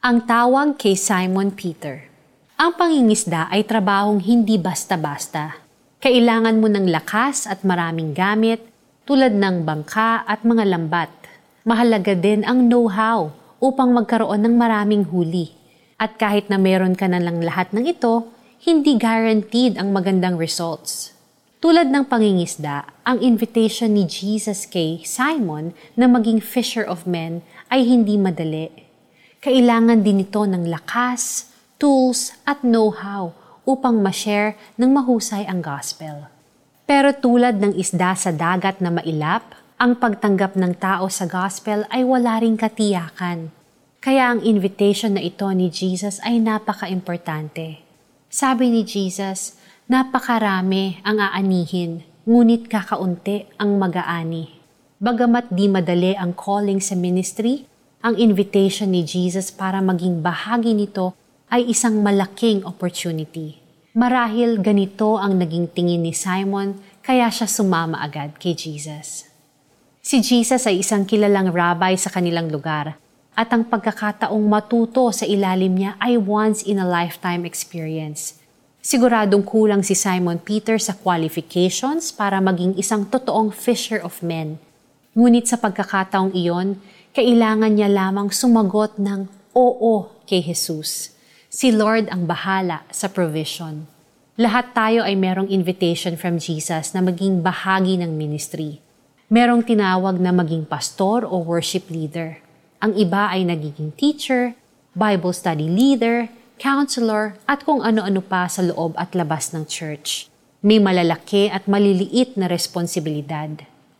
[0.00, 2.08] Ang tawag kay Simon Peter.
[2.56, 5.60] Ang pangingisda ay trabahong hindi basta-basta.
[6.00, 8.64] Kailangan mo ng lakas at maraming gamit
[9.04, 11.12] tulad ng bangka at mga lambat.
[11.68, 13.28] Mahalaga din ang know-how
[13.60, 15.52] upang magkaroon ng maraming huli.
[16.00, 18.24] At kahit na meron ka na lang lahat ng ito,
[18.64, 21.12] hindi guaranteed ang magandang results.
[21.60, 27.84] Tulad ng pangingisda, ang invitation ni Jesus kay Simon na maging fisher of men ay
[27.84, 28.88] hindi madali.
[29.40, 31.48] Kailangan din ito ng lakas,
[31.80, 33.32] tools, at know-how
[33.64, 36.28] upang ma-share ng mahusay ang gospel.
[36.84, 42.04] Pero tulad ng isda sa dagat na mailap, ang pagtanggap ng tao sa gospel ay
[42.04, 43.48] wala ring katiyakan.
[44.04, 47.80] Kaya ang invitation na ito ni Jesus ay napaka-importante.
[48.28, 49.56] Sabi ni Jesus,
[49.88, 54.52] Napakarami ang aanihin, ngunit kakaunti ang mag-aani.
[55.00, 57.69] Bagamat di madali ang calling sa ministry,
[58.00, 61.12] ang invitation ni Jesus para maging bahagi nito
[61.52, 63.60] ay isang malaking opportunity.
[63.92, 69.28] Marahil ganito ang naging tingin ni Simon kaya siya sumama agad kay Jesus.
[70.00, 72.96] Si Jesus ay isang kilalang rabbi sa kanilang lugar
[73.36, 78.36] at ang pagkakataong matuto sa ilalim niya ay once in a lifetime experience–
[78.80, 84.56] Siguradong kulang si Simon Peter sa qualifications para maging isang totoong fisher of men.
[85.12, 86.80] Ngunit sa pagkakataong iyon,
[87.10, 91.10] kailangan niya lamang sumagot ng oo kay Jesus.
[91.50, 93.90] Si Lord ang bahala sa provision.
[94.38, 98.78] Lahat tayo ay merong invitation from Jesus na maging bahagi ng ministry.
[99.26, 102.38] Merong tinawag na maging pastor o worship leader.
[102.78, 104.54] Ang iba ay nagiging teacher,
[104.94, 106.30] Bible study leader,
[106.62, 110.30] counselor, at kung ano-ano pa sa loob at labas ng church.
[110.62, 113.50] May malalaki at maliliit na responsibilidad.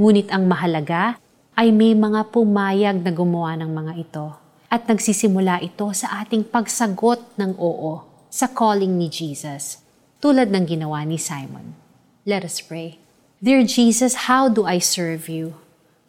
[0.00, 1.20] Ngunit ang mahalaga
[1.54, 4.26] ay may mga pumayag na gumawa ng mga ito.
[4.70, 9.78] At nagsisimula ito sa ating pagsagot ng oo sa calling ni Jesus,
[10.18, 11.78] tulad ng ginawa ni Simon.
[12.26, 12.98] Let us pray.
[13.38, 15.54] Dear Jesus, how do I serve you?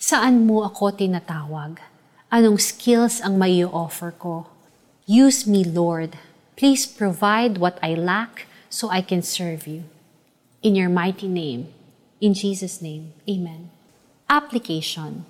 [0.01, 1.77] Saan mo ako tinatawag?
[2.33, 4.49] Anong skills ang may offer ko?
[5.05, 6.17] Use me, Lord,
[6.55, 9.83] Please provide what I lack so I can serve you.
[10.63, 11.67] In your mighty name,
[12.21, 13.69] in Jesus' name, Amen.
[14.29, 15.25] Application.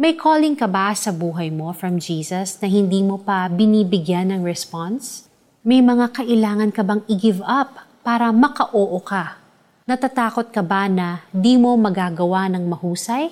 [0.00, 4.40] May calling ka ba sa buhay mo from Jesus na hindi mo pa binibigyan ng
[4.40, 5.28] response?
[5.60, 9.36] May mga kailangan ka bang i-give up para maka-oo ka?
[9.84, 13.28] Natatakot ka ba na di mo magagawa ng mahusay?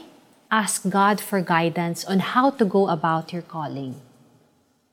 [0.53, 3.97] Ask God for guidance on how to go about your calling.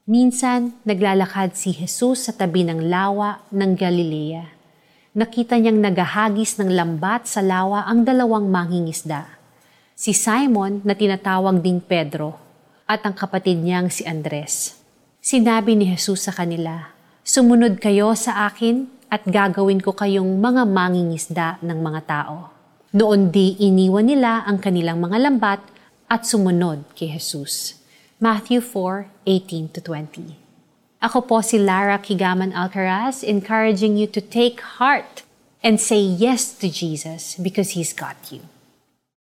[0.08, 4.48] Minsan, naglalakad si Jesus sa tabi ng lawa ng Galilea.
[5.12, 9.35] Nakita niyang nagahagis ng lambat sa lawa ang dalawang mangingisda.
[9.96, 12.36] Si Simon na tinatawag ding Pedro
[12.84, 14.76] at ang kapatid niyang si Andres.
[15.24, 16.92] Sinabi ni Jesus sa kanila,
[17.24, 22.52] Sumunod kayo sa akin at gagawin ko kayong mga mangingisda ng mga tao.
[22.92, 25.64] Noon di iniwan nila ang kanilang mga lambat
[26.12, 27.80] at sumunod kay Jesus.
[28.20, 30.36] Matthew 4:18 to 20.
[31.00, 35.24] Ako po si Lara Kigaman Alcaraz, encouraging you to take heart
[35.64, 38.44] and say yes to Jesus because He's got you.